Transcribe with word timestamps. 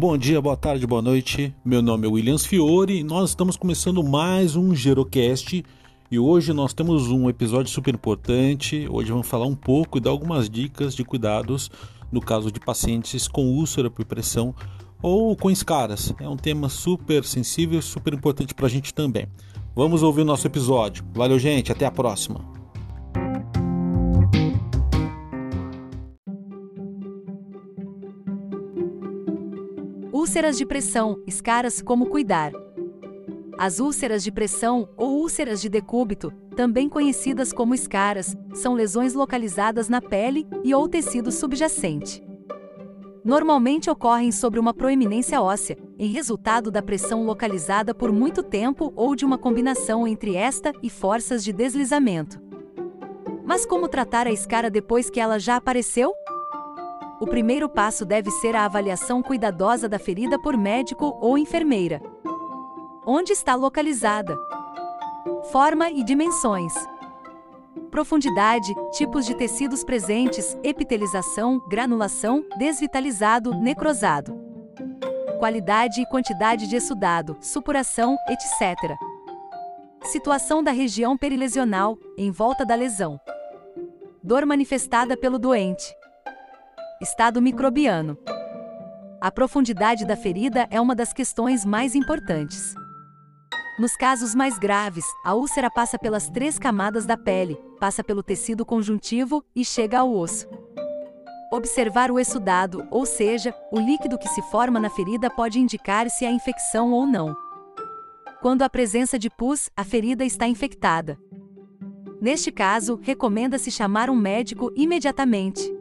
Bom 0.00 0.16
dia, 0.16 0.40
boa 0.40 0.56
tarde, 0.56 0.86
boa 0.86 1.02
noite. 1.02 1.54
Meu 1.62 1.82
nome 1.82 2.06
é 2.06 2.10
Williams 2.10 2.46
Fiore 2.46 3.00
e 3.00 3.04
nós 3.04 3.28
estamos 3.28 3.54
começando 3.54 4.02
mais 4.02 4.56
um 4.56 4.74
Gerocast. 4.74 5.62
E 6.10 6.18
hoje 6.18 6.54
nós 6.54 6.72
temos 6.72 7.10
um 7.10 7.28
episódio 7.28 7.70
super 7.70 7.92
importante. 7.92 8.88
Hoje 8.90 9.10
vamos 9.10 9.26
falar 9.26 9.44
um 9.44 9.54
pouco 9.54 9.98
e 9.98 10.00
dar 10.00 10.08
algumas 10.08 10.48
dicas 10.48 10.94
de 10.94 11.04
cuidados 11.04 11.70
no 12.10 12.22
caso 12.22 12.50
de 12.50 12.58
pacientes 12.58 13.28
com 13.28 13.44
úlcera 13.44 13.90
por 13.90 14.06
pressão 14.06 14.54
ou 15.02 15.36
com 15.36 15.50
escaras. 15.50 16.14
É 16.18 16.26
um 16.26 16.36
tema 16.36 16.70
super 16.70 17.22
sensível 17.22 17.78
e 17.78 17.82
super 17.82 18.14
importante 18.14 18.54
para 18.54 18.68
a 18.68 18.70
gente 18.70 18.94
também. 18.94 19.26
Vamos 19.76 20.02
ouvir 20.02 20.22
o 20.22 20.24
nosso 20.24 20.46
episódio. 20.46 21.04
Valeu, 21.12 21.38
gente. 21.38 21.70
Até 21.70 21.84
a 21.84 21.90
próxima. 21.90 22.49
Úlceras 30.20 30.58
de 30.58 30.66
pressão, 30.66 31.18
escaras, 31.26 31.80
como 31.80 32.04
cuidar. 32.04 32.52
As 33.58 33.80
úlceras 33.80 34.22
de 34.22 34.30
pressão, 34.30 34.86
ou 34.94 35.18
úlceras 35.18 35.62
de 35.62 35.70
decúbito, 35.70 36.30
também 36.54 36.90
conhecidas 36.90 37.54
como 37.54 37.74
escaras, 37.74 38.36
são 38.52 38.74
lesões 38.74 39.14
localizadas 39.14 39.88
na 39.88 40.02
pele 40.02 40.46
e 40.62 40.74
ou 40.74 40.86
tecido 40.86 41.32
subjacente. 41.32 42.22
Normalmente 43.24 43.88
ocorrem 43.88 44.30
sobre 44.30 44.60
uma 44.60 44.74
proeminência 44.74 45.40
óssea, 45.40 45.78
em 45.98 46.12
resultado 46.12 46.70
da 46.70 46.82
pressão 46.82 47.24
localizada 47.24 47.94
por 47.94 48.12
muito 48.12 48.42
tempo 48.42 48.92
ou 48.94 49.16
de 49.16 49.24
uma 49.24 49.38
combinação 49.38 50.06
entre 50.06 50.36
esta 50.36 50.70
e 50.82 50.90
forças 50.90 51.42
de 51.42 51.50
deslizamento. 51.50 52.38
Mas 53.42 53.64
como 53.64 53.88
tratar 53.88 54.26
a 54.26 54.32
escara 54.32 54.68
depois 54.68 55.08
que 55.08 55.18
ela 55.18 55.38
já 55.38 55.56
apareceu? 55.56 56.12
O 57.20 57.26
primeiro 57.26 57.68
passo 57.68 58.06
deve 58.06 58.30
ser 58.30 58.56
a 58.56 58.64
avaliação 58.64 59.22
cuidadosa 59.22 59.86
da 59.86 59.98
ferida 59.98 60.38
por 60.38 60.56
médico 60.56 61.18
ou 61.20 61.36
enfermeira. 61.36 62.00
Onde 63.06 63.34
está 63.34 63.54
localizada? 63.54 64.34
Forma 65.52 65.90
e 65.90 66.02
dimensões. 66.02 66.72
Profundidade, 67.90 68.74
tipos 68.92 69.26
de 69.26 69.34
tecidos 69.34 69.84
presentes, 69.84 70.56
epitelização, 70.62 71.60
granulação, 71.68 72.42
desvitalizado, 72.56 73.54
necrosado. 73.54 74.34
Qualidade 75.38 76.00
e 76.00 76.06
quantidade 76.06 76.66
de 76.68 76.76
exudado, 76.76 77.36
supuração, 77.42 78.16
etc. 78.30 78.96
Situação 80.04 80.62
da 80.62 80.70
região 80.70 81.18
perilesional, 81.18 81.98
em 82.16 82.30
volta 82.30 82.64
da 82.64 82.74
lesão. 82.74 83.20
Dor 84.22 84.46
manifestada 84.46 85.18
pelo 85.18 85.38
doente. 85.38 85.99
Estado 87.02 87.40
microbiano. 87.40 88.18
A 89.22 89.30
profundidade 89.30 90.04
da 90.04 90.18
ferida 90.18 90.68
é 90.70 90.78
uma 90.78 90.94
das 90.94 91.14
questões 91.14 91.64
mais 91.64 91.94
importantes. 91.94 92.74
Nos 93.78 93.96
casos 93.96 94.34
mais 94.34 94.58
graves, 94.58 95.06
a 95.24 95.34
úlcera 95.34 95.70
passa 95.70 95.98
pelas 95.98 96.28
três 96.28 96.58
camadas 96.58 97.06
da 97.06 97.16
pele, 97.16 97.58
passa 97.80 98.04
pelo 98.04 98.22
tecido 98.22 98.66
conjuntivo 98.66 99.42
e 99.56 99.64
chega 99.64 100.00
ao 100.00 100.14
osso. 100.14 100.46
Observar 101.50 102.10
o 102.10 102.18
exudado, 102.18 102.86
ou 102.90 103.06
seja, 103.06 103.54
o 103.72 103.80
líquido 103.80 104.18
que 104.18 104.28
se 104.28 104.42
forma 104.50 104.78
na 104.78 104.90
ferida 104.90 105.30
pode 105.30 105.58
indicar 105.58 106.10
se 106.10 106.26
há 106.26 106.30
infecção 106.30 106.92
ou 106.92 107.06
não. 107.06 107.34
Quando 108.42 108.60
há 108.60 108.68
presença 108.68 109.18
de 109.18 109.30
pus, 109.30 109.70
a 109.74 109.84
ferida 109.84 110.22
está 110.22 110.46
infectada. 110.46 111.18
Neste 112.20 112.52
caso, 112.52 113.00
recomenda-se 113.02 113.70
chamar 113.70 114.10
um 114.10 114.16
médico 114.16 114.70
imediatamente. 114.76 115.79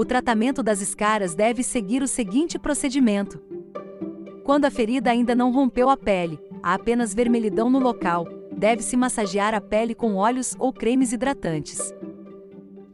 O 0.00 0.04
tratamento 0.06 0.62
das 0.62 0.80
escaras 0.80 1.34
deve 1.34 1.62
seguir 1.62 2.02
o 2.02 2.08
seguinte 2.08 2.58
procedimento. 2.58 3.38
Quando 4.44 4.64
a 4.64 4.70
ferida 4.70 5.10
ainda 5.10 5.34
não 5.34 5.52
rompeu 5.52 5.90
a 5.90 5.96
pele, 5.96 6.40
há 6.62 6.72
apenas 6.72 7.12
vermelhidão 7.12 7.68
no 7.68 7.78
local, 7.78 8.26
deve-se 8.50 8.96
massagear 8.96 9.52
a 9.52 9.60
pele 9.60 9.94
com 9.94 10.14
óleos 10.16 10.56
ou 10.58 10.72
cremes 10.72 11.12
hidratantes. 11.12 11.94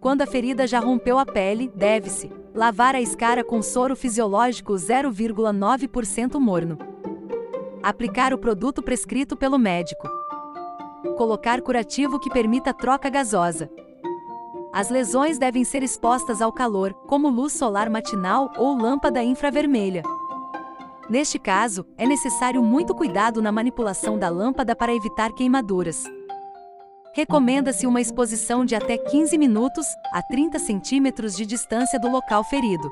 Quando 0.00 0.22
a 0.22 0.26
ferida 0.26 0.66
já 0.66 0.80
rompeu 0.80 1.18
a 1.18 1.26
pele, 1.26 1.70
deve-se 1.76 2.32
lavar 2.54 2.94
a 2.94 3.02
escara 3.02 3.44
com 3.44 3.60
soro 3.60 3.94
fisiológico 3.94 4.72
0,9% 4.72 6.40
morno. 6.40 6.78
Aplicar 7.82 8.32
o 8.32 8.38
produto 8.38 8.82
prescrito 8.82 9.36
pelo 9.36 9.58
médico. 9.58 10.08
Colocar 11.18 11.60
curativo 11.60 12.18
que 12.18 12.30
permita 12.30 12.72
troca 12.72 13.10
gasosa. 13.10 13.68
As 14.74 14.88
lesões 14.90 15.38
devem 15.38 15.62
ser 15.62 15.84
expostas 15.84 16.42
ao 16.42 16.52
calor, 16.52 16.92
como 17.06 17.28
luz 17.28 17.52
solar 17.52 17.88
matinal 17.88 18.50
ou 18.56 18.76
lâmpada 18.76 19.22
infravermelha. 19.22 20.02
Neste 21.08 21.38
caso, 21.38 21.86
é 21.96 22.04
necessário 22.04 22.60
muito 22.60 22.92
cuidado 22.92 23.40
na 23.40 23.52
manipulação 23.52 24.18
da 24.18 24.28
lâmpada 24.28 24.74
para 24.74 24.92
evitar 24.92 25.32
queimaduras. 25.32 26.02
Recomenda-se 27.14 27.86
uma 27.86 28.00
exposição 28.00 28.64
de 28.64 28.74
até 28.74 28.98
15 28.98 29.38
minutos 29.38 29.86
a 30.12 30.20
30 30.20 30.58
centímetros 30.58 31.36
de 31.36 31.46
distância 31.46 32.00
do 32.00 32.10
local 32.10 32.42
ferido. 32.42 32.90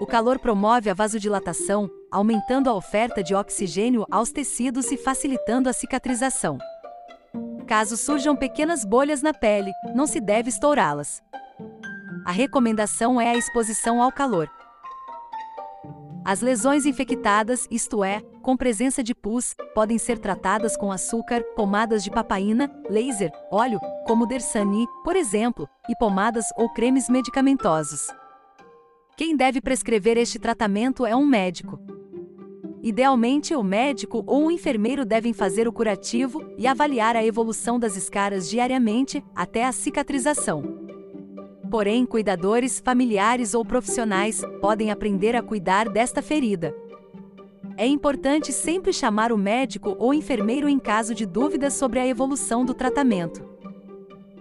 O 0.00 0.06
calor 0.06 0.38
promove 0.38 0.88
a 0.88 0.94
vasodilatação, 0.94 1.90
aumentando 2.08 2.70
a 2.70 2.74
oferta 2.74 3.20
de 3.20 3.34
oxigênio 3.34 4.06
aos 4.08 4.30
tecidos 4.30 4.92
e 4.92 4.96
facilitando 4.96 5.68
a 5.68 5.72
cicatrização. 5.72 6.56
Caso 7.68 7.98
surjam 7.98 8.34
pequenas 8.34 8.82
bolhas 8.82 9.20
na 9.20 9.34
pele, 9.34 9.70
não 9.94 10.06
se 10.06 10.20
deve 10.20 10.48
estourá-las. 10.48 11.22
A 12.24 12.32
recomendação 12.32 13.20
é 13.20 13.28
a 13.28 13.36
exposição 13.36 14.00
ao 14.00 14.10
calor. 14.10 14.50
As 16.24 16.40
lesões 16.40 16.86
infectadas, 16.86 17.68
isto 17.70 18.02
é, 18.02 18.22
com 18.40 18.56
presença 18.56 19.02
de 19.02 19.14
pus, 19.14 19.54
podem 19.74 19.98
ser 19.98 20.18
tratadas 20.18 20.78
com 20.78 20.90
açúcar, 20.90 21.42
pomadas 21.54 22.02
de 22.02 22.10
papaina, 22.10 22.70
laser, 22.88 23.30
óleo, 23.50 23.78
como 24.06 24.26
Dersani, 24.26 24.86
por 25.04 25.14
exemplo, 25.14 25.68
e 25.90 25.96
pomadas 25.96 26.46
ou 26.56 26.72
cremes 26.72 27.06
medicamentosos. 27.10 28.08
Quem 29.14 29.36
deve 29.36 29.60
prescrever 29.60 30.16
este 30.16 30.38
tratamento 30.38 31.04
é 31.04 31.14
um 31.14 31.26
médico. 31.26 31.78
Idealmente, 32.82 33.54
o 33.54 33.62
médico 33.62 34.22
ou 34.26 34.46
o 34.46 34.50
enfermeiro 34.50 35.04
devem 35.04 35.32
fazer 35.32 35.66
o 35.66 35.72
curativo 35.72 36.44
e 36.56 36.66
avaliar 36.66 37.16
a 37.16 37.24
evolução 37.24 37.78
das 37.78 37.96
escaras 37.96 38.48
diariamente 38.48 39.22
até 39.34 39.64
a 39.64 39.72
cicatrização. 39.72 40.62
Porém, 41.70 42.06
cuidadores, 42.06 42.80
familiares 42.80 43.52
ou 43.52 43.64
profissionais 43.64 44.42
podem 44.60 44.90
aprender 44.90 45.34
a 45.34 45.42
cuidar 45.42 45.88
desta 45.88 46.22
ferida. 46.22 46.74
É 47.76 47.86
importante 47.86 48.52
sempre 48.52 48.92
chamar 48.92 49.32
o 49.32 49.38
médico 49.38 49.94
ou 49.98 50.14
enfermeiro 50.14 50.68
em 50.68 50.78
caso 50.78 51.14
de 51.14 51.26
dúvidas 51.26 51.74
sobre 51.74 51.98
a 51.98 52.06
evolução 52.06 52.64
do 52.64 52.74
tratamento. 52.74 53.44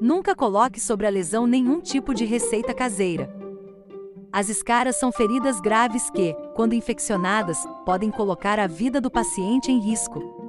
Nunca 0.00 0.34
coloque 0.34 0.80
sobre 0.80 1.06
a 1.06 1.10
lesão 1.10 1.46
nenhum 1.46 1.80
tipo 1.80 2.14
de 2.14 2.24
receita 2.24 2.72
caseira. 2.72 3.39
As 4.32 4.48
escaras 4.48 4.94
são 4.94 5.10
feridas 5.10 5.60
graves 5.60 6.08
que, 6.08 6.34
quando 6.54 6.72
infeccionadas, 6.72 7.58
podem 7.84 8.12
colocar 8.12 8.60
a 8.60 8.66
vida 8.68 9.00
do 9.00 9.10
paciente 9.10 9.72
em 9.72 9.80
risco. 9.80 10.39